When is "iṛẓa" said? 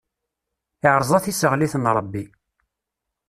0.93-1.19